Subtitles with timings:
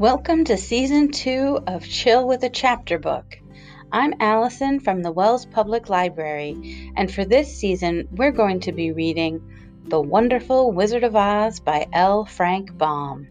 [0.00, 3.38] Welcome to season two of Chill with a Chapter Book.
[3.92, 8.92] I'm Allison from the Wells Public Library, and for this season, we're going to be
[8.92, 9.42] reading
[9.88, 12.24] The Wonderful Wizard of Oz by L.
[12.24, 13.28] Frank Baum.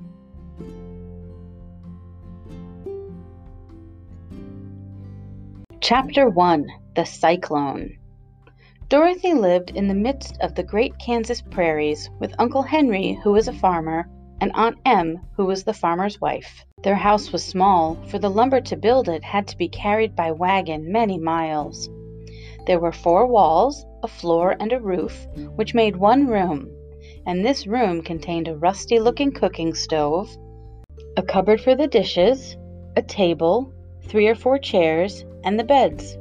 [5.82, 7.98] Chapter 1 The Cyclone
[8.90, 13.48] Dorothy lived in the midst of the great Kansas prairies with Uncle Henry, who was
[13.48, 14.08] a farmer,
[14.42, 16.66] and Aunt Em, who was the farmer's wife.
[16.84, 20.32] Their house was small, for the lumber to build it had to be carried by
[20.32, 21.90] wagon many miles.
[22.66, 26.70] There were four walls, a floor, and a roof, which made one room,
[27.26, 30.30] and this room contained a rusty looking cooking stove,
[31.18, 32.56] a cupboard for the dishes,
[32.96, 36.18] a table, three or four chairs, and the beds.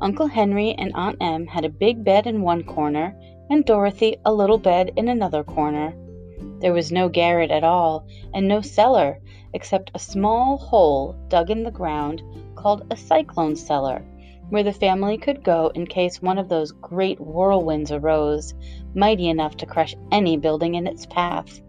[0.00, 3.16] Uncle Henry and Aunt Em had a big bed in one corner,
[3.50, 5.94] and Dorothy a little bed in another corner.
[6.62, 9.18] There was no garret at all, and no cellar,
[9.52, 12.22] except a small hole dug in the ground
[12.54, 14.04] called a cyclone cellar,
[14.48, 18.54] where the family could go in case one of those great whirlwinds arose,
[18.94, 21.60] mighty enough to crush any building in its path.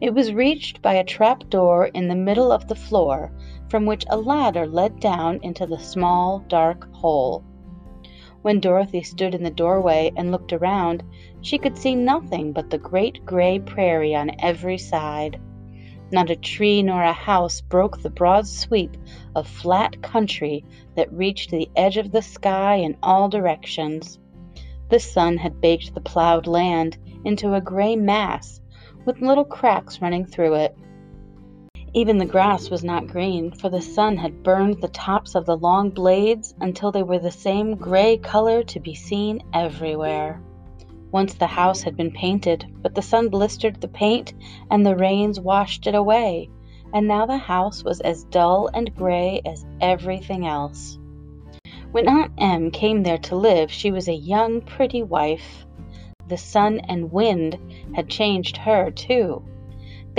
[0.00, 3.32] It was reached by a trap door in the middle of the floor,
[3.68, 7.42] from which a ladder led down into the small, dark hole.
[8.42, 11.02] When Dorothy stood in the doorway and looked around,
[11.40, 15.40] she could see nothing but the great gray prairie on every side.
[16.10, 18.96] Not a tree nor a house broke the broad sweep
[19.34, 20.64] of flat country
[20.94, 24.18] that reached the edge of the sky in all directions.
[24.88, 28.60] The sun had baked the plowed land into a gray mass
[29.04, 30.76] with little cracks running through it.
[31.94, 35.56] Even the grass was not green, for the sun had burned the tops of the
[35.56, 40.42] long blades until they were the same gray color to be seen everywhere.
[41.10, 44.34] Once the house had been painted, but the sun blistered the paint
[44.70, 46.50] and the rains washed it away,
[46.92, 50.98] and now the house was as dull and gray as everything else.
[51.90, 55.64] When Aunt Em came there to live, she was a young, pretty wife.
[56.28, 57.58] The sun and wind
[57.94, 59.42] had changed her, too.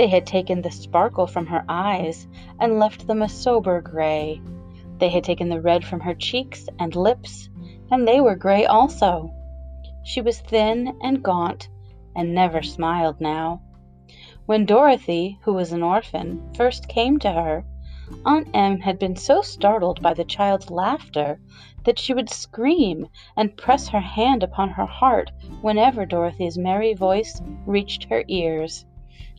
[0.00, 2.26] They had taken the sparkle from her eyes
[2.58, 4.40] and left them a sober gray.
[4.96, 7.50] They had taken the red from her cheeks and lips,
[7.90, 9.30] and they were gray also.
[10.02, 11.68] She was thin and gaunt,
[12.16, 13.60] and never smiled now.
[14.46, 17.66] When Dorothy, who was an orphan, first came to her,
[18.24, 21.38] Aunt Em had been so startled by the child's laughter
[21.84, 23.06] that she would scream
[23.36, 25.30] and press her hand upon her heart
[25.60, 28.86] whenever Dorothy's merry voice reached her ears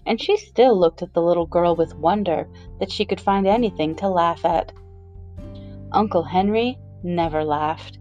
[0.05, 2.47] and she still looked at the little girl with wonder
[2.79, 4.71] that she could find anything to laugh at.
[5.91, 7.99] Uncle Henry never laughed.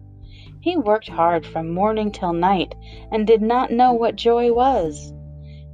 [0.60, 2.75] He worked hard from morning till night
[3.10, 5.12] and did not know what joy was.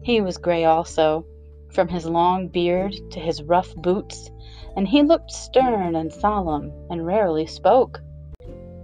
[0.03, 1.27] He was gray also,
[1.73, 4.31] from his long beard to his rough boots,
[4.77, 8.01] and he looked stern and solemn and rarely spoke.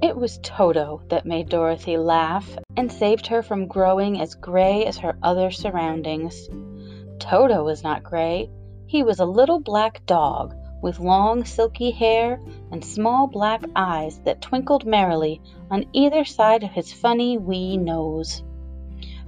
[0.02, 4.98] It was Toto that made Dorothy laugh and saved her from growing as gray as
[4.98, 6.48] her other surroundings.
[7.22, 8.50] Toto was not gray.
[8.84, 12.40] He was a little black dog with long silky hair
[12.72, 15.40] and small black eyes that twinkled merrily
[15.70, 18.42] on either side of his funny wee nose.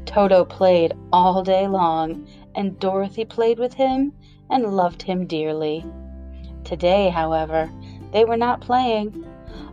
[0.06, 4.12] Toto played all day long, and Dorothy played with him
[4.50, 5.86] and loved him dearly.
[6.64, 7.70] Today, however,
[8.10, 9.24] they were not playing.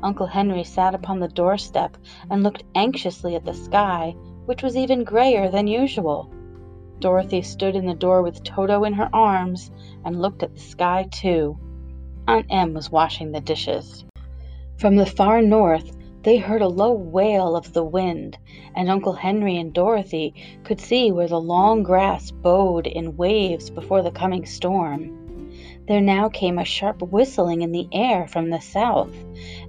[0.03, 1.97] Uncle Henry sat upon the doorstep
[2.29, 4.15] and looked anxiously at the sky,
[4.45, 6.31] which was even grayer than usual.
[7.01, 9.71] Dorothy stood in the door with Toto in her arms
[10.05, 11.57] and looked at the sky, too.
[12.27, 14.05] Aunt Em was washing the dishes.
[14.77, 18.37] From the far north, they heard a low wail of the wind,
[18.75, 24.03] and Uncle Henry and Dorothy could see where the long grass bowed in waves before
[24.03, 25.17] the coming storm.
[25.87, 29.13] There now came a sharp whistling in the air from the south,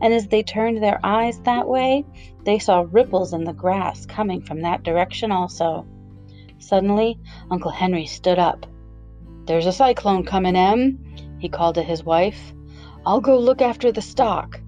[0.03, 2.04] and as they turned their eyes that way,
[2.44, 5.87] they saw ripples in the grass coming from that direction also.
[6.62, 7.19] Suddenly,
[7.50, 8.67] Uncle Henry stood up.
[9.47, 10.97] There's a cyclone coming, Em,
[11.41, 12.55] he called to his wife.
[13.05, 14.61] I'll go look after the stock.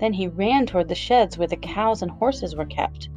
[0.00, 3.08] Then he ran toward the sheds where the cows and horses were kept.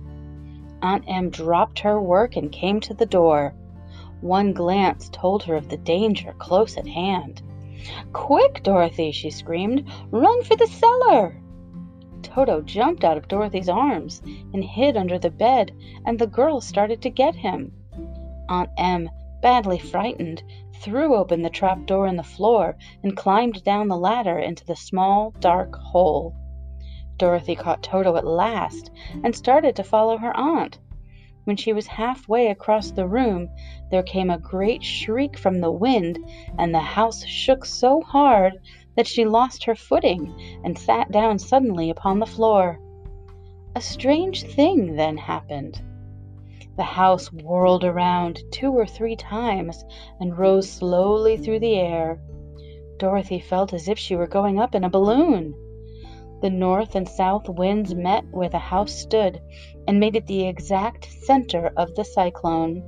[0.83, 3.55] Aunt Em dropped her work and came to the door.
[4.21, 7.41] One glance told her of the danger close at hand.
[8.13, 9.89] Quick, Dorothy, she screamed.
[10.11, 11.41] Run for the cellar.
[12.21, 14.21] Toto jumped out of Dorothy's arms
[14.53, 15.71] and hid under the bed,
[16.05, 17.73] and the girls started to get him.
[18.53, 19.09] Aunt Em,
[19.41, 20.43] badly frightened,
[20.75, 24.75] threw open the trap door in the floor and climbed down the ladder into the
[24.75, 26.35] small, dark hole.
[27.17, 28.91] Dorothy caught Toto at last
[29.23, 30.77] and started to follow her aunt.
[31.45, 33.49] When she was halfway across the room,
[33.89, 36.19] there came a great shriek from the wind,
[36.59, 38.53] and the house shook so hard
[38.95, 40.31] that she lost her footing
[40.63, 42.79] and sat down suddenly upon the floor.
[43.75, 45.81] A strange thing then happened.
[46.75, 49.85] The house whirled around two or three times
[50.19, 52.19] and rose slowly through the air.
[52.97, 55.53] Dorothy felt as if she were going up in a balloon.
[56.41, 59.39] The north and south winds met where the house stood
[59.87, 62.83] and made it the exact center of the cyclone.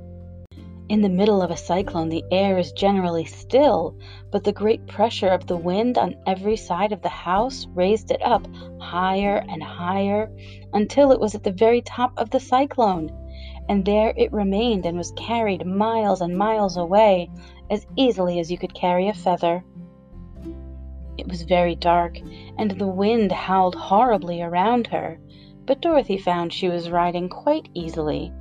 [0.88, 3.96] In the middle of a cyclone, the air is generally still,
[4.30, 8.22] but the great pressure of the wind on every side of the house raised it
[8.22, 8.46] up
[8.80, 10.30] higher and higher
[10.72, 13.10] until it was at the very top of the cyclone,
[13.68, 17.30] and there it remained and was carried miles and miles away
[17.70, 19.64] as easily as you could carry a feather.
[21.18, 22.18] It was very dark,
[22.58, 25.18] and the wind howled horribly around her,
[25.64, 28.32] but Dorothy found she was riding quite easily.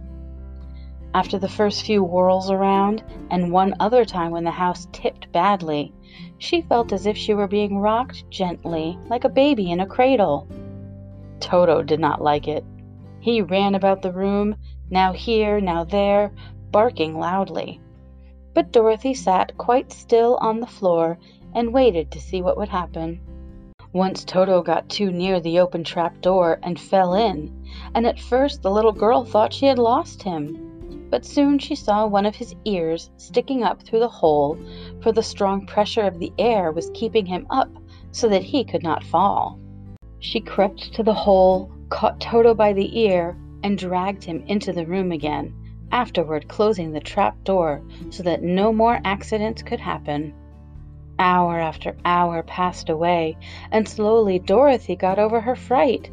[1.14, 3.02] After the first few whirls around,
[3.32, 5.94] and one other time when the house tipped badly,
[6.38, 10.48] she felt as if she were being rocked gently, like a baby in a cradle.
[11.40, 12.66] Toto did not like it.
[13.22, 14.56] He ran about the room,
[14.90, 16.32] now here, now there,
[16.72, 17.80] barking loudly.
[18.54, 21.18] But Dorothy sat quite still on the floor
[21.54, 23.20] and waited to see what would happen.
[23.94, 27.50] Once Toto got too near the open trap door and fell in,
[27.94, 31.08] and at first the little girl thought she had lost him.
[31.10, 34.58] But soon she saw one of his ears sticking up through the hole,
[35.02, 37.70] for the strong pressure of the air was keeping him up
[38.12, 39.58] so that he could not fall.
[40.20, 44.86] She crept to the hole, caught Toto by the ear, and dragged him into the
[44.86, 45.52] room again,
[45.92, 47.82] afterward closing the trap door
[48.12, 50.32] so that no more accidents could happen.
[51.18, 53.36] Hour after hour passed away,
[53.72, 56.12] and slowly Dorothy got over her fright.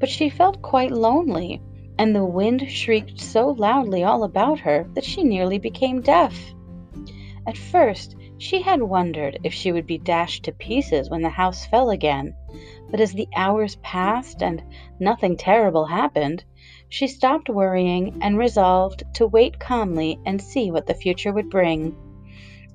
[0.00, 1.62] But she felt quite lonely,
[1.98, 6.52] and the wind shrieked so loudly all about her that she nearly became deaf.
[7.46, 11.64] At first, she had wondered if she would be dashed to pieces when the house
[11.64, 12.34] fell again,
[12.90, 14.64] but as the hours passed and
[14.98, 16.42] nothing terrible happened,
[16.92, 21.96] she stopped worrying and resolved to wait calmly and see what the future would bring.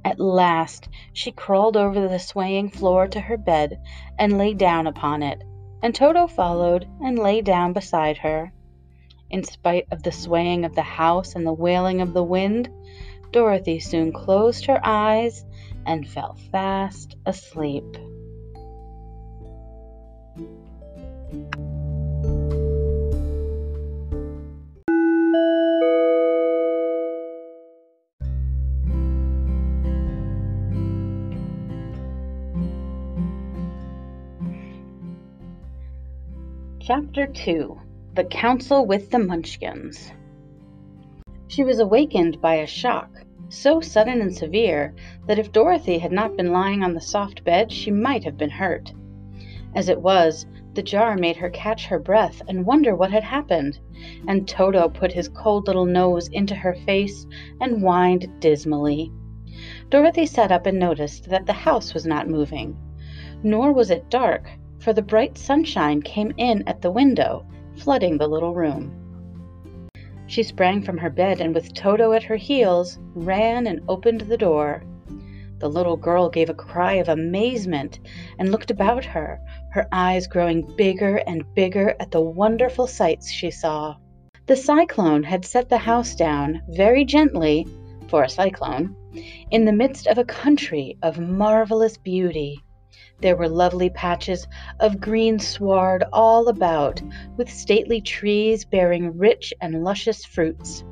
[0.04, 3.80] At last she crawled over the swaying floor to her bed
[4.18, 5.44] and lay down upon it,
[5.84, 8.52] and Toto followed and lay down beside her.
[9.30, 12.72] In spite of the swaying of the house and the wailing of the wind,
[13.30, 15.46] Dorothy soon closed her eyes
[15.86, 17.86] and fell fast asleep.
[36.88, 37.78] Chapter 2
[38.14, 40.14] The Council with the Munchkins.
[41.48, 43.10] She was awakened by a shock,
[43.50, 44.96] so sudden and severe
[45.26, 48.50] that if Dorothy had not been lying on the soft bed, she might have been
[48.50, 48.94] hurt.
[49.76, 50.46] As it was,
[50.76, 53.82] the jar made her catch her breath and wonder what had happened,
[54.26, 57.28] and Toto put his cold little nose into her face
[57.60, 59.12] and whined dismally.
[59.90, 62.78] Dorothy sat up and noticed that the house was not moving.
[63.44, 64.50] Nor was it dark,
[64.80, 67.46] for the bright sunshine came in at the window,
[67.76, 68.92] flooding the little room.
[70.28, 74.38] She sprang from her bed and, with Toto at her heels, ran and opened the
[74.38, 74.84] door.
[75.60, 78.00] The little girl gave a cry of amazement
[78.38, 79.40] and looked about her,
[79.72, 83.96] her eyes growing bigger and bigger at the wonderful sights she saw.
[84.46, 87.66] The cyclone had set the house down very gently,
[88.08, 88.96] for a cyclone,
[89.52, 92.64] in the midst of a country of marvelous beauty.
[93.20, 94.48] There were lovely patches
[94.80, 97.02] of green sward all about,
[97.36, 100.84] with stately trees bearing rich and luscious fruits.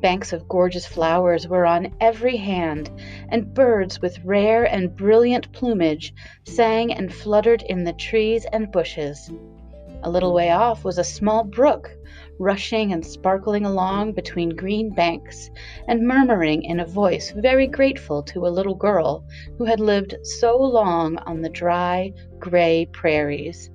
[0.00, 2.90] Banks of gorgeous flowers were on every hand,
[3.28, 6.12] and birds with rare and brilliant plumage
[6.44, 9.30] sang and fluttered in the trees and bushes.
[10.02, 11.96] A little way off was a small brook,
[12.42, 15.48] rushing and sparkling along between green banks,
[15.86, 19.24] and murmuring in a voice very grateful to a little girl
[19.56, 23.70] who had lived so long on the dry, gray prairies.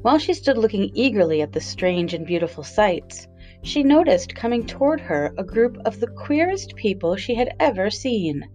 [0.00, 3.28] While she stood looking eagerly at the strange and beautiful sights,
[3.62, 8.48] she noticed coming toward her a group of the queerest people she had ever seen.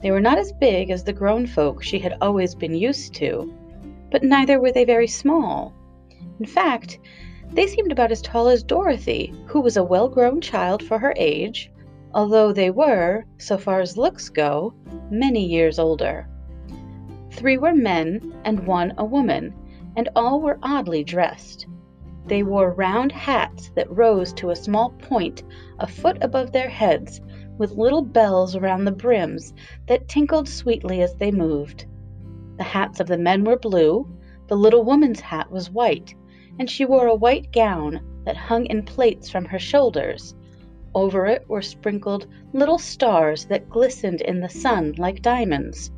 [0.00, 3.52] They were not as big as the grown folk she had always been used to,
[4.10, 5.74] but neither were they very small.
[6.38, 7.00] In fact,
[7.52, 11.14] they seemed about as tall as Dorothy, who was a well grown child for her
[11.16, 11.70] age,
[12.14, 14.74] although they were, so far as looks go,
[15.10, 16.28] many years older.
[17.30, 19.54] Three were men and one a woman,
[19.96, 21.66] and all were oddly dressed.
[22.26, 25.42] They wore round hats that rose to a small point
[25.78, 27.20] a foot above their heads,
[27.56, 29.54] with little bells around the brims
[29.86, 31.86] that tinkled sweetly as they moved.
[32.56, 34.06] The hats of the men were blue,
[34.48, 36.14] the little woman's hat was white,
[36.58, 40.34] and she wore a white gown that hung in plaits from her shoulders.
[40.94, 45.92] Over it were sprinkled little stars that glistened in the sun like diamonds.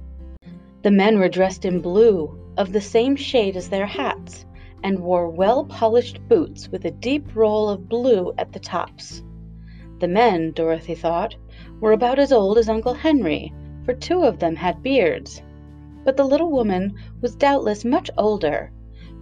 [0.82, 4.44] The men were dressed in blue, of the same shade as their hats,
[4.82, 9.22] and wore well polished boots with a deep roll of blue at the tops.
[10.00, 11.36] The men, Dorothy thought,
[11.80, 13.52] were about as old as Uncle Henry,
[13.84, 15.42] for two of them had beards.
[16.04, 18.72] But the little woman was doubtless much older.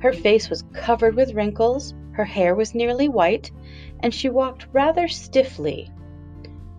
[0.00, 3.50] Her face was covered with wrinkles, her hair was nearly white,
[3.99, 5.90] and she walked rather stiffly.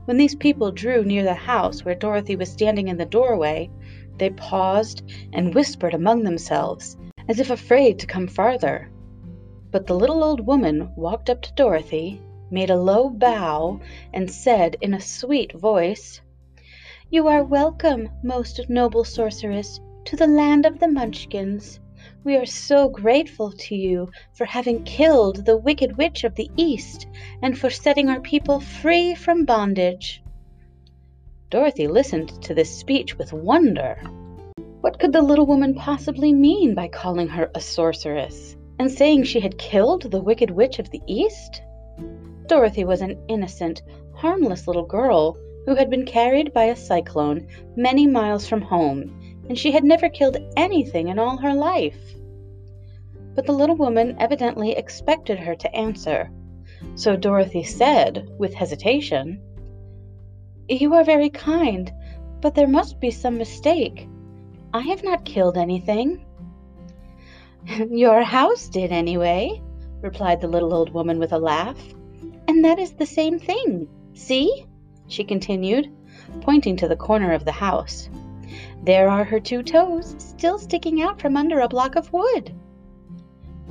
[0.06, 3.70] When these people drew near the house where Dorothy was standing in the doorway,
[4.18, 6.98] they paused and whispered among themselves,
[7.28, 8.90] as if afraid to come farther.
[9.70, 13.82] But the little old woman walked up to Dorothy, made a low bow,
[14.14, 16.22] and said in a sweet voice,
[17.10, 21.82] You are welcome, most noble sorceress, to the land of the Munchkins.
[22.26, 27.08] We are so grateful to you for having killed the wicked witch of the East
[27.42, 30.22] and for setting our people free from bondage.
[31.50, 34.02] Dorothy listened to this speech with wonder.
[34.82, 39.40] What could the little woman possibly mean by calling her a sorceress and saying she
[39.40, 41.62] had killed the wicked witch of the East?
[42.48, 43.82] Dorothy was an innocent,
[44.14, 47.48] harmless little girl who had been carried by a cyclone
[47.78, 49.19] many miles from home,
[49.50, 51.98] and she had never killed anything in all her life.
[53.36, 56.32] But the little woman evidently expected her to answer,
[56.96, 59.41] so Dorothy said, with hesitation,
[60.70, 61.91] you are very kind,
[62.41, 64.08] but there must be some mistake.
[64.72, 66.24] I have not killed anything.
[67.89, 69.62] Your house did, anyway,
[70.01, 71.79] replied the little old woman with a laugh.
[72.48, 73.88] And that is the same thing.
[74.13, 74.65] See?
[75.08, 75.91] she continued,
[76.41, 78.10] pointing to the corner of the house.
[78.81, 82.55] There are her two toes still sticking out from under a block of wood.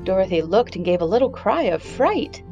[0.05, 2.43] Dorothy looked and gave a little cry of fright.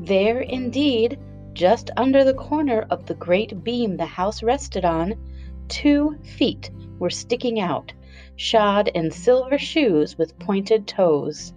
[0.00, 1.18] There, indeed,
[1.52, 5.14] just under the corner of the great beam the house rested on,
[5.68, 7.92] two feet were sticking out,
[8.34, 11.54] shod in silver shoes with pointed toes.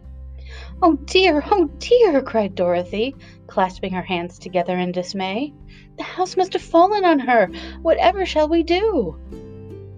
[0.82, 3.16] Oh dear, oh dear, cried Dorothy,
[3.48, 5.54] clasping her hands together in dismay.
[5.98, 7.52] The house must have fallen on her.
[7.82, 9.18] Whatever shall we do?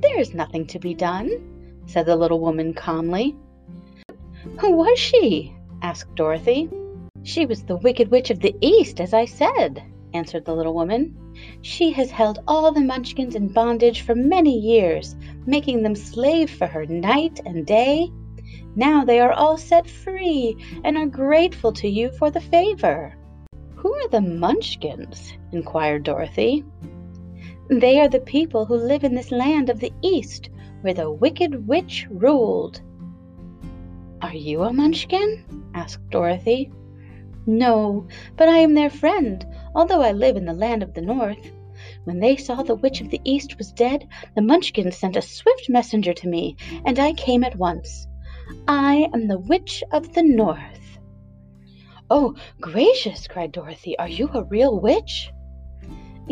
[0.01, 1.29] There is nothing to be done,
[1.85, 3.35] said the little woman calmly.
[4.59, 5.55] Who was she?
[5.83, 6.69] asked Dorothy.
[7.23, 9.83] She was the Wicked Witch of the East, as I said,
[10.15, 11.15] answered the little woman.
[11.61, 15.15] She has held all the Munchkins in bondage for many years,
[15.45, 18.09] making them slave for her night and day.
[18.75, 23.15] Now they are all set free and are grateful to you for the favor.
[23.75, 25.33] Who are the Munchkins?
[25.51, 26.65] inquired Dorothy.
[27.71, 30.49] They are the people who live in this land of the East,
[30.81, 32.81] where the Wicked Witch ruled.
[34.21, 35.45] Are you a Munchkin?
[35.73, 36.69] asked Dorothy.
[37.45, 41.49] No, but I am their friend, although I live in the land of the North.
[42.03, 45.69] When they saw the Witch of the East was dead, the Munchkins sent a swift
[45.69, 48.05] messenger to me, and I came at once.
[48.67, 50.99] I am the Witch of the North.
[52.09, 53.29] Oh, gracious!
[53.29, 53.97] cried Dorothy.
[53.97, 55.31] Are you a real witch?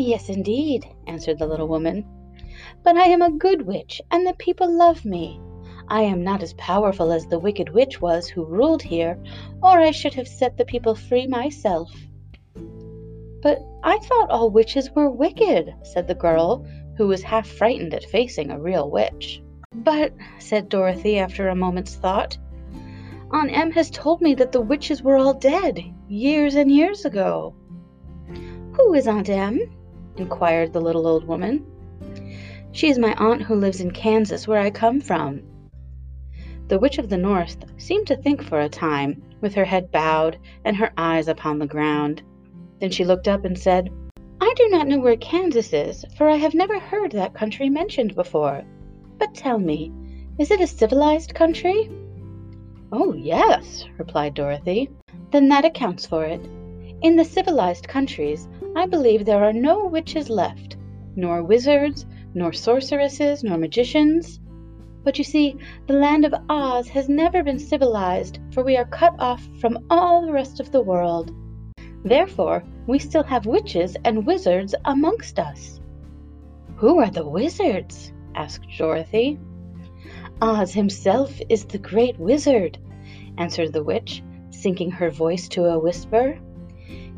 [0.02, 2.06] Yes, indeed, answered the little woman.
[2.82, 5.38] But I am a good witch, and the people love me.
[5.88, 9.22] I am not as powerful as the wicked witch was who ruled here,
[9.62, 11.94] or I should have set the people free myself.
[13.42, 16.64] But I thought all witches were wicked, said the girl,
[16.96, 19.42] who was half frightened at facing a real witch.
[19.74, 22.38] But, said Dorothy after a moment's thought,
[23.32, 25.78] Aunt Em has told me that the witches were all dead,
[26.08, 27.54] years and years ago.
[28.78, 29.60] Who is Aunt Em?
[30.16, 31.64] Inquired the little old woman.
[32.72, 35.42] She is my aunt who lives in Kansas, where I come from,
[36.70, 40.38] the Witch of the North seemed to think for a time, with her head bowed
[40.64, 42.22] and her eyes upon the ground.
[42.78, 43.90] Then she looked up and said,
[44.40, 48.14] I do not know where Kansas is, for I have never heard that country mentioned
[48.14, 48.62] before.
[49.18, 49.92] But tell me,
[50.38, 51.90] is it a civilized country?
[52.92, 54.90] Oh, yes, replied Dorothy.
[55.32, 56.40] Then that accounts for it.
[57.02, 60.76] In the civilized countries, I believe there are no witches left,
[61.16, 62.04] nor wizards,
[62.34, 64.38] nor sorceresses, nor magicians.
[65.02, 69.14] But you see, the land of Oz has never been civilized, for we are cut
[69.18, 71.34] off from all the rest of the world.
[72.04, 75.80] Therefore, we still have witches and wizards amongst us.
[76.76, 78.12] Who are the wizards?
[78.34, 79.40] asked Dorothy.
[80.42, 82.76] Oz himself is the great wizard,
[83.38, 84.22] answered the witch.
[84.50, 86.38] sinking her voice to a whisper.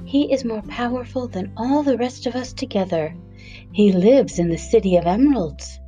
[0.05, 3.15] He is more powerful than all the rest of us together.
[3.73, 5.81] He lives in the City of Emeralds.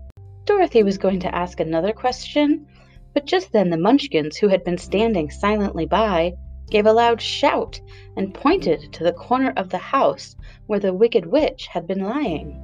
[0.44, 2.66] Dorothy was going to ask another question,
[3.12, 6.34] but just then the Munchkins, who had been standing silently by,
[6.70, 7.80] gave a loud shout
[8.16, 12.60] and pointed to the corner of the house where the Wicked Witch had been lying.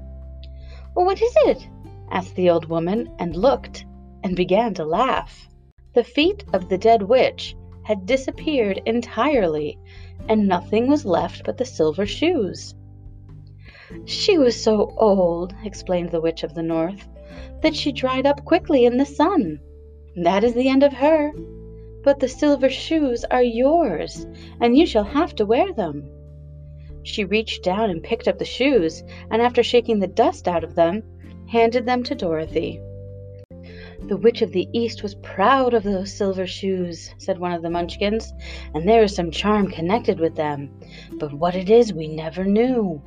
[0.95, 1.69] Well, What is it?
[2.11, 3.85] asked the old woman, and looked,
[4.25, 5.49] and began to laugh.
[5.95, 7.55] The feet of the dead witch
[7.91, 9.77] had disappeared entirely,
[10.29, 12.73] and nothing was left but the silver shoes.
[14.05, 17.09] She was so old, explained the Witch of the North,
[17.63, 19.59] that she dried up quickly in the sun.
[20.15, 21.33] That is the end of her.
[22.05, 24.25] But the silver shoes are yours,
[24.61, 26.09] and you shall have to wear them.
[27.03, 30.77] She reached down and picked up the shoes, and after shaking the dust out of
[30.77, 31.03] them,
[31.49, 32.81] handed them to Dorothy.
[34.09, 37.71] The Witch of the East was proud of those silver shoes, said one of the
[37.71, 38.33] Munchkins,
[38.75, 40.71] and there is some charm connected with them,
[41.15, 43.01] but what it is we never knew.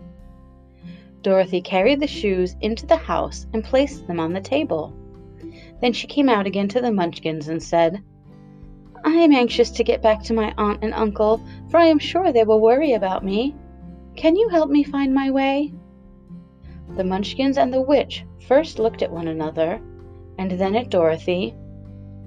[1.22, 4.94] Dorothy carried the shoes into the house and placed them on the table.
[5.82, 8.02] Then she came out again to the Munchkins and said,
[9.04, 12.32] I am anxious to get back to my aunt and uncle, for I am sure
[12.32, 13.56] they will worry about me.
[14.16, 15.74] Can you help me find my way?
[16.96, 19.82] The Munchkins and the witch first looked at one another,
[20.38, 21.54] and then at Dorothy,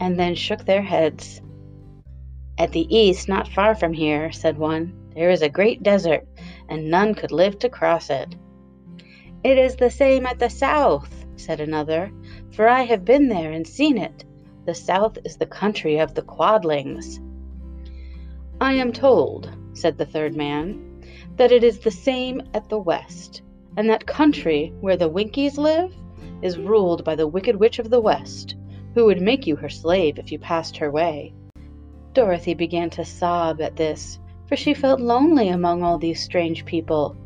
[0.00, 1.40] and then shook their heads.
[2.58, 6.26] At the east, not far from here, said one, there is a great desert,
[6.68, 8.34] and none could live to cross it.
[9.44, 12.10] It is the same at the south, said another,
[12.52, 14.24] for I have been there and seen it.
[14.64, 17.20] The south is the country of the Quadlings.
[18.60, 21.02] I am told, said the third man,
[21.36, 23.42] that it is the same at the west,
[23.76, 25.94] and that country where the Winkies live
[26.42, 28.56] is ruled by the Wicked Witch of the West,
[28.94, 31.34] who would make you her slave if you passed her way.
[32.12, 37.16] Dorothy began to sob at this, for she felt lonely among all these strange people.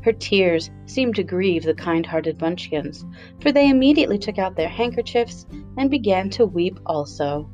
[0.00, 3.06] Her tears seemed to grieve the kind hearted Munchkins,
[3.40, 5.46] for they immediately took out their handkerchiefs
[5.78, 7.48] and began to weep also.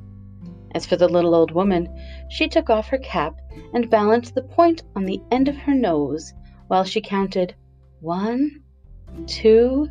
[0.73, 1.89] As for the little old woman,
[2.29, 3.41] she took off her cap
[3.75, 6.33] and balanced the point on the end of her nose
[6.69, 7.55] while she counted
[8.01, 8.63] one,
[9.27, 9.89] two,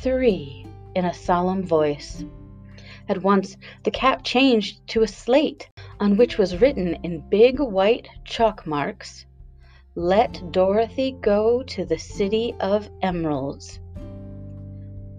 [0.00, 2.24] three in a solemn voice.
[3.08, 5.68] At once the cap changed to a slate
[6.00, 9.26] on which was written in big white chalk marks,
[9.94, 13.80] Let Dorothy go to the City of Emeralds.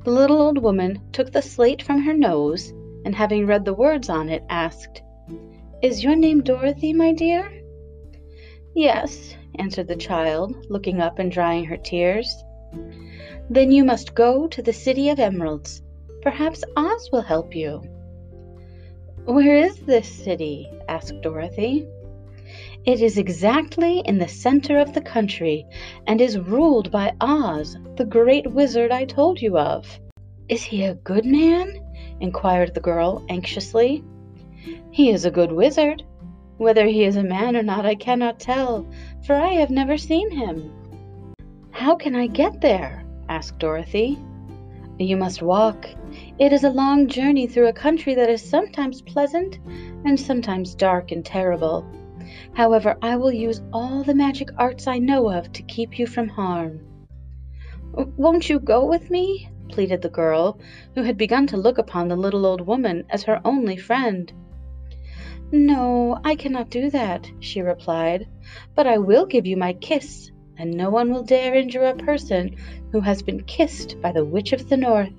[0.03, 2.73] The little old woman took the slate from her nose
[3.05, 5.01] and having read the words on it, asked,
[5.81, 7.51] Is your name Dorothy, my dear?
[8.75, 12.43] Yes, answered the child, looking up and drying her tears.
[13.49, 15.82] Then you must go to the City of Emeralds.
[16.21, 17.82] Perhaps Oz will help you.
[19.25, 20.69] Where is this city?
[20.88, 21.86] asked Dorothy.
[22.86, 25.65] It is exactly in the center of the country
[26.08, 29.99] and is ruled by Oz, the great wizard I told you of.
[30.49, 31.79] Is he a good man?
[32.19, 34.03] inquired the girl anxiously.
[34.91, 36.03] He is a good wizard.
[36.58, 38.86] Whether he is a man or not, I cannot tell,
[39.25, 40.71] for I have never seen him.
[41.71, 43.02] How can I get there?
[43.34, 44.19] Asked Dorothy.
[45.00, 45.89] You must walk.
[46.38, 49.58] It is a long journey through a country that is sometimes pleasant
[50.06, 51.84] and sometimes dark and terrible.
[52.54, 56.28] However, I will use all the magic arts I know of to keep you from
[56.28, 56.82] harm.
[58.17, 59.50] Won't you go with me?
[59.67, 60.60] pleaded the girl,
[60.93, 64.32] who had begun to look upon the little old woman as her only friend.
[65.52, 68.28] No, I cannot do that, she replied,
[68.76, 72.55] but I will give you my kiss, and no one will dare injure a person
[72.91, 75.13] who has been kissed by the Witch of the North.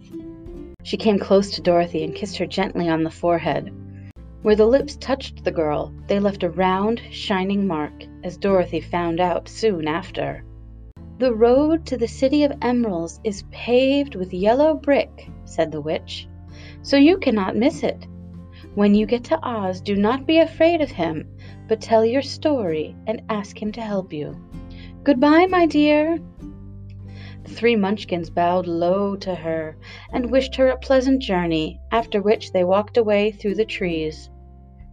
[0.83, 3.73] She came close to Dorothy and kissed her gently on the forehead.
[4.43, 9.19] Where the lips touched the girl, they left a round, shining mark, as Dorothy found
[9.19, 10.45] out soon after.
[11.19, 16.29] The road to the City of Emeralds is paved with yellow brick, said the witch,
[16.83, 18.07] so you cannot miss it.
[18.75, 21.27] When you get to Oz, do not be afraid of him,
[21.69, 24.37] but tell your story and ask him to help you.
[25.05, 26.19] Goodbye, my dear.
[27.43, 29.77] The three Munchkins bowed low to her
[30.15, 34.31] and wished her a pleasant journey, after which they walked away through the trees.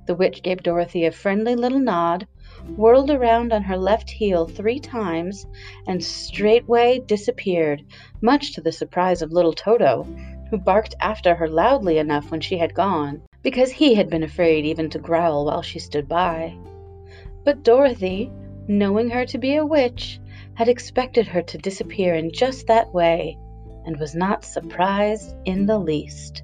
[0.08, 2.28] The witch gave Dorothy a friendly little nod,
[2.76, 5.48] whirled around on her left heel three times,
[5.88, 7.82] and straightway disappeared,
[8.22, 10.04] much to the surprise of little Toto,
[10.50, 14.66] who barked after her loudly enough when she had gone, because he had been afraid
[14.66, 16.54] even to growl while she stood by.
[17.46, 18.30] But Dorothy,
[18.68, 20.20] knowing her to be a witch,
[20.54, 23.38] had expected her to disappear in just that way,
[23.86, 26.44] and was not surprised in the least.